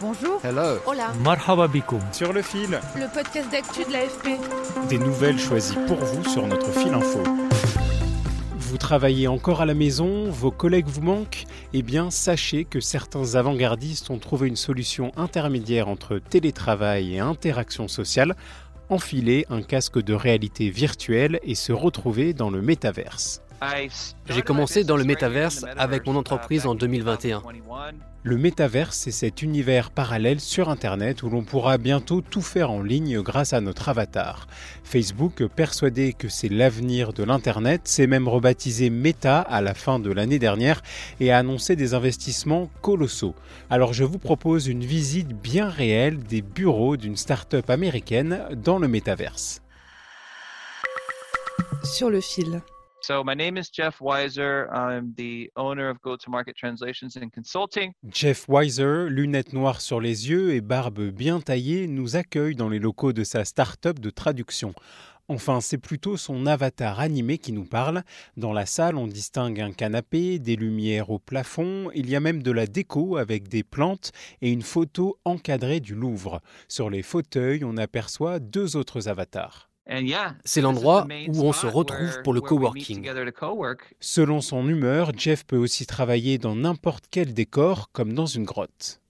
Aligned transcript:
Bonjour. 0.00 0.40
Hello. 0.42 0.78
Hola. 0.86 1.12
Marhaba 1.22 1.68
bikoum. 1.68 2.00
Sur 2.12 2.32
le 2.32 2.40
fil. 2.40 2.80
Le 2.96 3.12
podcast 3.12 3.50
d'actu 3.52 3.84
de 3.84 3.92
l'AFP. 3.92 4.28
Des 4.88 4.98
nouvelles 4.98 5.38
choisies 5.38 5.76
pour 5.86 5.98
vous 5.98 6.24
sur 6.24 6.46
notre 6.46 6.72
fil 6.72 6.94
info. 6.94 7.22
Vous 8.56 8.78
travaillez 8.78 9.28
encore 9.28 9.60
à 9.60 9.66
la 9.66 9.74
maison, 9.74 10.30
vos 10.30 10.50
collègues 10.50 10.86
vous 10.86 11.02
manquent 11.02 11.44
Eh 11.74 11.82
bien, 11.82 12.10
sachez 12.10 12.64
que 12.64 12.80
certains 12.80 13.34
avant-gardistes 13.34 14.08
ont 14.08 14.18
trouvé 14.18 14.48
une 14.48 14.56
solution 14.56 15.12
intermédiaire 15.18 15.88
entre 15.88 16.18
télétravail 16.18 17.16
et 17.16 17.18
interaction 17.18 17.86
sociale, 17.86 18.36
enfiler 18.88 19.44
un 19.50 19.60
casque 19.60 20.02
de 20.02 20.14
réalité 20.14 20.70
virtuelle 20.70 21.40
et 21.42 21.54
se 21.54 21.72
retrouver 21.72 22.32
dans 22.32 22.48
le 22.48 22.62
métaverse. 22.62 23.42
J'ai 24.28 24.42
commencé 24.42 24.84
dans 24.84 24.96
le 24.96 25.04
métaverse 25.04 25.64
avec 25.76 26.06
mon 26.06 26.16
entreprise 26.16 26.66
en 26.66 26.74
2021. 26.74 27.42
Le 28.22 28.36
métaverse, 28.36 28.96
c'est 28.96 29.10
cet 29.10 29.40
univers 29.42 29.90
parallèle 29.90 30.40
sur 30.40 30.68
Internet 30.68 31.22
où 31.22 31.30
l'on 31.30 31.42
pourra 31.42 31.78
bientôt 31.78 32.20
tout 32.20 32.42
faire 32.42 32.70
en 32.70 32.82
ligne 32.82 33.22
grâce 33.22 33.54
à 33.54 33.62
notre 33.62 33.88
avatar. 33.88 34.46
Facebook, 34.84 35.46
persuadé 35.46 36.12
que 36.12 36.28
c'est 36.28 36.50
l'avenir 36.50 37.14
de 37.14 37.24
l'Internet, 37.24 37.88
s'est 37.88 38.06
même 38.06 38.28
rebaptisé 38.28 38.90
Meta 38.90 39.40
à 39.40 39.62
la 39.62 39.72
fin 39.72 39.98
de 39.98 40.12
l'année 40.12 40.38
dernière 40.38 40.82
et 41.18 41.32
a 41.32 41.38
annoncé 41.38 41.76
des 41.76 41.94
investissements 41.94 42.70
colossaux. 42.82 43.34
Alors 43.70 43.94
je 43.94 44.04
vous 44.04 44.18
propose 44.18 44.66
une 44.66 44.84
visite 44.84 45.28
bien 45.28 45.68
réelle 45.68 46.18
des 46.18 46.42
bureaux 46.42 46.98
d'une 46.98 47.16
start-up 47.16 47.70
américaine 47.70 48.40
dans 48.54 48.78
le 48.78 48.88
métaverse. 48.88 49.62
Sur 51.84 52.10
le 52.10 52.20
fil. 52.20 52.60
So 53.02 53.24
my 53.24 53.34
name 53.34 53.56
is 53.56 53.70
Jeff 53.72 53.98
Weiser. 54.00 54.68
I'm 54.70 55.14
the 55.16 55.50
owner 55.56 55.88
of 55.88 56.02
Go-to-Market 56.02 56.54
Translations 56.54 57.16
and 57.16 57.30
Consulting. 57.32 57.92
Jeff 58.06 58.46
Weiser, 58.46 59.08
lunettes 59.08 59.54
noires 59.54 59.80
sur 59.80 60.00
les 60.00 60.28
yeux 60.28 60.52
et 60.52 60.60
barbe 60.60 61.08
bien 61.08 61.40
taillée, 61.40 61.86
nous 61.86 62.16
accueille 62.16 62.54
dans 62.54 62.68
les 62.68 62.78
locaux 62.78 63.14
de 63.14 63.24
sa 63.24 63.46
start-up 63.46 64.00
de 64.00 64.10
traduction. 64.10 64.74
Enfin, 65.28 65.62
c'est 65.62 65.78
plutôt 65.78 66.18
son 66.18 66.44
avatar 66.44 67.00
animé 67.00 67.38
qui 67.38 67.52
nous 67.52 67.64
parle. 67.64 68.02
Dans 68.36 68.52
la 68.52 68.66
salle, 68.66 68.96
on 68.96 69.06
distingue 69.06 69.60
un 69.60 69.72
canapé, 69.72 70.38
des 70.38 70.56
lumières 70.56 71.08
au 71.08 71.18
plafond, 71.18 71.90
il 71.94 72.10
y 72.10 72.16
a 72.16 72.20
même 72.20 72.42
de 72.42 72.50
la 72.50 72.66
déco 72.66 73.16
avec 73.16 73.48
des 73.48 73.62
plantes 73.62 74.12
et 74.42 74.50
une 74.50 74.62
photo 74.62 75.18
encadrée 75.24 75.80
du 75.80 75.94
Louvre. 75.94 76.42
Sur 76.68 76.90
les 76.90 77.02
fauteuils, 77.02 77.64
on 77.64 77.78
aperçoit 77.78 78.40
deux 78.40 78.76
autres 78.76 79.08
avatars. 79.08 79.69
C'est 80.44 80.60
l'endroit 80.60 81.06
où 81.28 81.42
on 81.42 81.52
se 81.52 81.66
retrouve 81.66 82.22
pour 82.22 82.32
le 82.32 82.40
coworking. 82.40 83.10
Selon 84.00 84.40
son 84.40 84.68
humeur, 84.68 85.12
Jeff 85.16 85.44
peut 85.44 85.56
aussi 85.56 85.86
travailler 85.86 86.38
dans 86.38 86.54
n'importe 86.54 87.04
quel 87.10 87.34
décor, 87.34 87.90
comme 87.92 88.12
dans 88.14 88.26
une 88.26 88.44
grotte. 88.44 89.00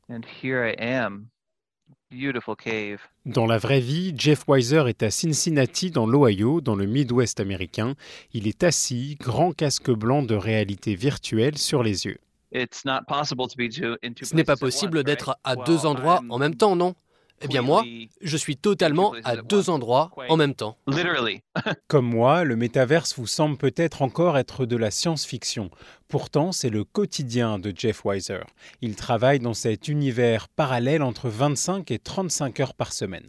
Dans 3.26 3.46
la 3.46 3.58
vraie 3.58 3.80
vie, 3.80 4.12
Jeff 4.16 4.44
Weiser 4.48 4.88
est 4.88 5.02
à 5.02 5.10
Cincinnati, 5.10 5.90
dans 5.90 6.06
l'Ohio, 6.06 6.60
dans 6.60 6.74
le 6.74 6.86
Midwest 6.86 7.38
américain. 7.38 7.94
Il 8.32 8.48
est 8.48 8.64
assis, 8.64 9.16
grand 9.20 9.52
casque 9.52 9.90
blanc 9.90 10.22
de 10.22 10.34
réalité 10.34 10.94
virtuelle 10.96 11.56
sur 11.58 11.82
les 11.84 12.06
yeux. 12.06 12.18
Ce 12.52 14.34
n'est 14.34 14.44
pas 14.44 14.56
possible 14.56 15.04
d'être 15.04 15.36
à 15.44 15.54
deux 15.54 15.86
endroits 15.86 16.20
en 16.28 16.38
même 16.38 16.56
temps, 16.56 16.74
non? 16.74 16.94
Eh 17.42 17.48
bien 17.48 17.62
moi, 17.62 17.84
je 18.20 18.36
suis 18.36 18.56
totalement 18.56 19.14
à 19.24 19.36
deux 19.36 19.70
endroits 19.70 20.10
en 20.28 20.36
même 20.36 20.54
temps. 20.54 20.76
Comme 21.88 22.06
moi, 22.06 22.44
le 22.44 22.56
métaverse 22.56 23.14
vous 23.16 23.26
semble 23.26 23.56
peut-être 23.56 24.02
encore 24.02 24.36
être 24.38 24.66
de 24.66 24.76
la 24.76 24.90
science-fiction. 24.90 25.70
Pourtant, 26.08 26.50
c'est 26.50 26.70
le 26.70 26.82
quotidien 26.82 27.60
de 27.60 27.72
Jeff 27.74 28.04
Weiser. 28.04 28.40
Il 28.82 28.96
travaille 28.96 29.38
dans 29.38 29.54
cet 29.54 29.86
univers 29.86 30.48
parallèle 30.48 31.02
entre 31.02 31.28
25 31.28 31.90
et 31.92 31.98
35 32.00 32.60
heures 32.60 32.74
par 32.74 32.92
semaine. 32.92 33.28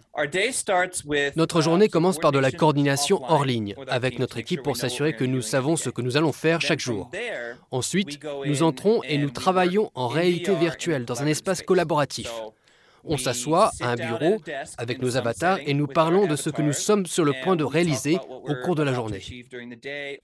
Notre 1.35 1.61
journée 1.61 1.89
commence 1.89 2.17
par 2.17 2.31
de 2.31 2.39
la 2.39 2.51
coordination 2.51 3.21
hors 3.29 3.45
ligne 3.45 3.75
avec 3.87 4.17
notre 4.17 4.37
équipe 4.39 4.63
pour 4.63 4.77
s'assurer 4.77 5.15
que 5.15 5.23
nous 5.23 5.43
savons 5.43 5.75
ce 5.75 5.89
que 5.91 6.01
nous 6.01 6.17
allons 6.17 6.33
faire 6.33 6.59
chaque 6.59 6.79
jour. 6.79 7.11
Ensuite, 7.69 8.19
nous 8.45 8.63
entrons 8.63 9.03
et 9.03 9.19
nous 9.19 9.29
travaillons 9.29 9.91
en 9.93 10.07
réalité 10.07 10.55
virtuelle 10.55 11.05
dans 11.05 11.21
un 11.21 11.27
espace 11.27 11.61
collaboratif. 11.61 12.31
On 13.03 13.17
s'assoit 13.17 13.71
à 13.81 13.91
un 13.91 13.95
bureau 13.95 14.37
avec 14.77 15.01
nos 15.01 15.17
avatars 15.17 15.59
et 15.65 15.73
nous 15.73 15.87
parlons 15.87 16.27
de 16.27 16.35
ce 16.35 16.49
que 16.49 16.61
nous 16.61 16.73
sommes 16.73 17.05
sur 17.05 17.25
le 17.25 17.33
point 17.43 17.55
de 17.55 17.63
réaliser 17.63 18.17
au 18.29 18.53
cours 18.63 18.75
de 18.75 18.83
la 18.83 18.93
journée. 18.93 19.21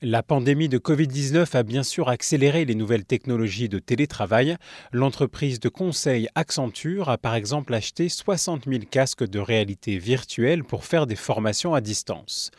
La 0.01 0.23
pandémie 0.23 0.69
de 0.69 0.77
Covid-19 0.77 1.55
a 1.55 1.63
bien 1.63 1.83
sûr 1.83 2.09
accéléré 2.09 2.65
les 2.65 2.75
nouvelles 2.75 3.05
technologies 3.05 3.69
de 3.69 3.79
télétravail. 3.79 4.57
L'entreprise 4.91 5.59
de 5.59 5.69
conseil 5.69 6.27
Accenture 6.35 7.09
a 7.09 7.17
par 7.17 7.35
exemple 7.35 7.73
acheté 7.73 8.09
60 8.09 8.65
000 8.67 8.83
casques 8.89 9.27
de 9.27 9.39
réalité 9.39 9.97
virtuelle 9.97 10.63
pour 10.63 10.85
faire 10.85 11.07
des 11.07 11.15
formations 11.15 11.73
à 11.73 11.81
distance. 11.81 12.51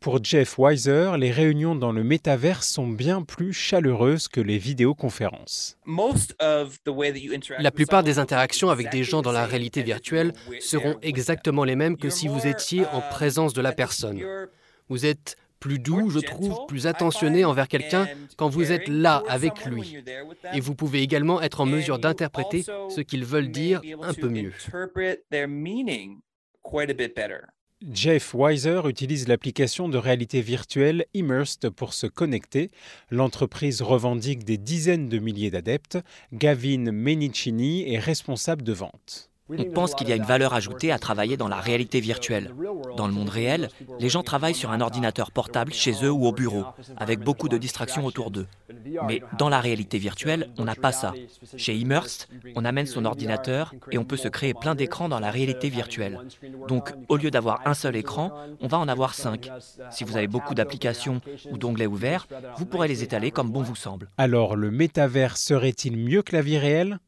Pour 0.00 0.22
Jeff 0.22 0.58
Weiser, 0.58 1.12
les 1.18 1.30
réunions 1.30 1.74
dans 1.74 1.92
le 1.92 2.04
métaverse 2.04 2.68
sont 2.68 2.88
bien 2.88 3.22
plus 3.22 3.52
chaleureuses 3.52 4.28
que 4.28 4.40
les 4.40 4.58
vidéoconférences. 4.58 5.76
La 7.58 7.70
plupart 7.70 8.02
des 8.02 8.18
interactions 8.18 8.70
avec 8.70 8.90
des 8.90 9.04
gens 9.04 9.22
dans 9.22 9.32
la 9.32 9.46
réalité 9.46 9.65
virtuelle 9.74 10.32
seront 10.60 10.96
exactement 11.02 11.64
les 11.64 11.76
mêmes 11.76 11.96
que 11.96 12.10
si 12.10 12.28
vous 12.28 12.46
étiez 12.46 12.86
en 12.86 13.00
présence 13.00 13.52
de 13.52 13.60
la 13.60 13.72
personne. 13.72 14.22
Vous 14.88 15.06
êtes 15.06 15.36
plus 15.60 15.78
doux, 15.78 16.10
je 16.10 16.20
trouve, 16.20 16.66
plus 16.68 16.86
attentionné 16.86 17.44
envers 17.44 17.68
quelqu'un 17.68 18.06
quand 18.36 18.48
vous 18.48 18.72
êtes 18.72 18.88
là 18.88 19.22
avec 19.28 19.64
lui. 19.64 19.96
Et 20.52 20.60
vous 20.60 20.74
pouvez 20.74 21.02
également 21.02 21.40
être 21.42 21.60
en 21.60 21.66
mesure 21.66 21.98
d'interpréter 21.98 22.62
ce 22.62 23.00
qu'ils 23.00 23.24
veulent 23.24 23.50
dire 23.50 23.80
un 24.02 24.14
peu 24.14 24.28
mieux. 24.28 24.52
Jeff 27.92 28.34
Weiser 28.34 28.80
utilise 28.88 29.28
l'application 29.28 29.88
de 29.88 29.98
réalité 29.98 30.40
virtuelle 30.40 31.04
Immersed 31.12 31.68
pour 31.70 31.92
se 31.92 32.06
connecter. 32.06 32.70
L'entreprise 33.10 33.82
revendique 33.82 34.44
des 34.44 34.56
dizaines 34.56 35.08
de 35.08 35.18
milliers 35.18 35.50
d'adeptes. 35.50 35.98
Gavin 36.32 36.90
Menicini 36.90 37.92
est 37.92 37.98
responsable 37.98 38.62
de 38.62 38.72
vente. 38.72 39.30
On 39.48 39.64
pense 39.64 39.94
qu'il 39.94 40.08
y 40.08 40.12
a 40.12 40.16
une 40.16 40.24
valeur 40.24 40.54
ajoutée 40.54 40.90
à 40.90 40.98
travailler 40.98 41.36
dans 41.36 41.48
la 41.48 41.60
réalité 41.60 42.00
virtuelle. 42.00 42.52
Dans 42.96 43.06
le 43.06 43.12
monde 43.12 43.28
réel, 43.28 43.68
les 44.00 44.08
gens 44.08 44.22
travaillent 44.22 44.54
sur 44.54 44.72
un 44.72 44.80
ordinateur 44.80 45.30
portable 45.30 45.72
chez 45.72 46.04
eux 46.04 46.10
ou 46.10 46.26
au 46.26 46.32
bureau, 46.32 46.64
avec 46.96 47.20
beaucoup 47.20 47.48
de 47.48 47.56
distractions 47.56 48.04
autour 48.04 48.30
d'eux. 48.30 48.46
Mais 49.06 49.22
dans 49.38 49.48
la 49.48 49.60
réalité 49.60 49.98
virtuelle, 49.98 50.50
on 50.58 50.64
n'a 50.64 50.74
pas 50.74 50.92
ça. 50.92 51.12
Chez 51.56 51.76
Immersed, 51.76 52.26
on 52.56 52.64
amène 52.64 52.86
son 52.86 53.04
ordinateur 53.04 53.72
et 53.92 53.98
on 53.98 54.04
peut 54.04 54.16
se 54.16 54.28
créer 54.28 54.54
plein 54.54 54.74
d'écrans 54.74 55.08
dans 55.08 55.20
la 55.20 55.30
réalité 55.30 55.68
virtuelle. 55.68 56.18
Donc, 56.66 56.92
au 57.08 57.16
lieu 57.16 57.30
d'avoir 57.30 57.60
un 57.66 57.74
seul 57.74 57.96
écran, 57.96 58.32
on 58.60 58.66
va 58.66 58.78
en 58.78 58.88
avoir 58.88 59.14
cinq. 59.14 59.50
Si 59.90 60.02
vous 60.02 60.16
avez 60.16 60.26
beaucoup 60.26 60.54
d'applications 60.54 61.20
ou 61.50 61.58
d'onglets 61.58 61.86
ouverts, 61.86 62.26
vous 62.56 62.66
pourrez 62.66 62.88
les 62.88 63.02
étaler 63.04 63.30
comme 63.30 63.50
bon 63.50 63.62
vous 63.62 63.76
semble. 63.76 64.08
Alors, 64.18 64.56
le 64.56 64.70
métavers 64.70 65.36
serait-il 65.36 65.96
mieux 65.96 66.22
que 66.22 66.34
la 66.34 66.42
vie 66.42 66.58
réelle? 66.58 66.98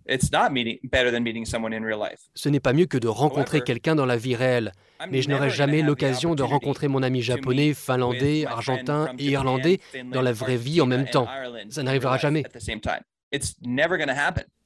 Ce 2.34 2.48
n'est 2.48 2.60
pas 2.60 2.72
mieux 2.72 2.86
que 2.86 2.98
de 2.98 3.08
rencontrer 3.08 3.60
quelqu'un 3.62 3.94
dans 3.94 4.06
la 4.06 4.16
vie 4.16 4.34
réelle. 4.36 4.72
Mais 5.10 5.22
je 5.22 5.28
n'aurai 5.30 5.50
jamais 5.50 5.82
l'occasion 5.82 6.34
de 6.34 6.42
rencontrer 6.42 6.88
mon 6.88 7.02
ami 7.02 7.22
japonais, 7.22 7.74
finlandais, 7.74 8.46
argentin 8.46 9.08
et 9.18 9.26
irlandais 9.26 9.80
dans 10.12 10.22
la 10.22 10.32
vraie 10.32 10.56
vie 10.56 10.80
en 10.80 10.86
même 10.86 11.06
temps. 11.06 11.28
Ça 11.70 11.82
n'arrivera 11.82 12.18
jamais. 12.18 12.44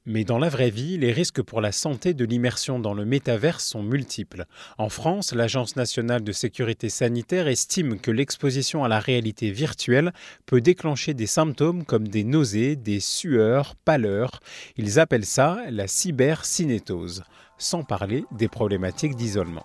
Mais 0.05 0.25
dans 0.25 0.39
la 0.39 0.49
vraie 0.49 0.71
vie, 0.71 0.99
les 0.99 1.13
risques 1.13 1.43
pour 1.43 1.61
la 1.61 1.71
santé 1.71 2.13
de 2.13 2.25
l'immersion 2.25 2.81
dans 2.81 2.93
le 2.93 3.05
métaverse 3.05 3.65
sont 3.65 3.85
multiples. 3.85 4.47
En 4.77 4.89
France, 4.89 5.33
l'Agence 5.33 5.77
nationale 5.77 6.25
de 6.25 6.33
sécurité 6.33 6.89
sanitaire 6.89 7.47
estime 7.47 8.01
que 8.01 8.11
l'exposition 8.11 8.83
à 8.83 8.89
la 8.89 8.99
réalité 8.99 9.53
virtuelle 9.53 10.13
peut 10.45 10.61
déclencher 10.61 11.15
des 11.15 11.27
symptômes 11.27 11.85
comme 11.85 12.09
des 12.09 12.25
nausées, 12.25 12.75
des 12.75 12.99
sueurs, 12.99 13.77
pâleurs. 13.77 14.41
Ils 14.77 14.99
appellent 14.99 15.25
ça 15.25 15.61
la 15.71 15.87
cybercinétose, 15.87 17.23
sans 17.59 17.85
parler 17.85 18.25
des 18.33 18.49
problématiques 18.49 19.15
d'isolement. 19.15 19.65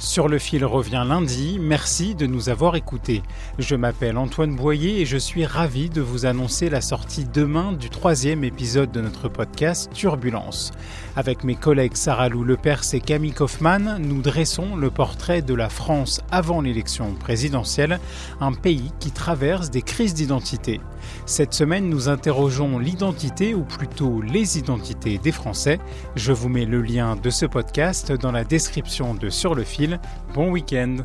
Sur 0.00 0.28
le 0.28 0.38
fil 0.38 0.64
revient 0.64 1.04
lundi, 1.06 1.58
merci 1.60 2.14
de 2.14 2.24
nous 2.24 2.48
avoir 2.48 2.74
écoutés. 2.74 3.22
Je 3.58 3.76
m'appelle 3.76 4.16
Antoine 4.16 4.56
Boyer 4.56 5.02
et 5.02 5.04
je 5.04 5.18
suis 5.18 5.44
ravi 5.44 5.90
de 5.90 6.00
vous 6.00 6.24
annoncer 6.24 6.70
la 6.70 6.80
sortie 6.80 7.26
demain 7.26 7.72
du 7.72 7.90
troisième 7.90 8.42
épisode 8.42 8.90
de 8.92 9.02
notre 9.02 9.28
podcast 9.28 9.92
Turbulence. 9.92 10.72
Avec 11.16 11.44
mes 11.44 11.54
collègues 11.54 11.96
Sarah 11.96 12.30
Lou 12.30 12.44
Lepers 12.44 12.94
et 12.94 13.00
Camille 13.00 13.34
Kaufmann, 13.34 13.98
nous 14.00 14.22
dressons 14.22 14.74
le 14.74 14.90
portrait 14.90 15.42
de 15.42 15.52
la 15.52 15.68
France 15.68 16.22
avant 16.30 16.62
l'élection 16.62 17.12
présidentielle, 17.12 18.00
un 18.40 18.54
pays 18.54 18.92
qui 19.00 19.10
traverse 19.10 19.68
des 19.68 19.82
crises 19.82 20.14
d'identité. 20.14 20.80
Cette 21.26 21.54
semaine, 21.54 21.88
nous 21.88 22.08
interrogeons 22.08 22.78
l'identité, 22.78 23.54
ou 23.54 23.62
plutôt 23.64 24.22
les 24.22 24.58
identités 24.58 25.18
des 25.18 25.32
Français. 25.32 25.78
Je 26.16 26.32
vous 26.32 26.48
mets 26.48 26.64
le 26.64 26.80
lien 26.80 27.16
de 27.16 27.30
ce 27.30 27.46
podcast 27.46 28.12
dans 28.12 28.32
la 28.32 28.44
description 28.44 29.14
de 29.14 29.28
Sur 29.28 29.54
le 29.54 29.64
fil 29.64 29.89
Bon 30.34 30.50
week-end. 30.50 31.04